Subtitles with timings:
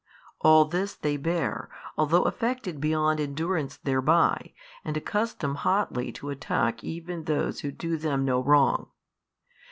[0.39, 4.51] All this they bear, |516 although affected beyond endurance thereby,
[4.83, 8.87] and accustomed hotly to attack even those who do them no wrong.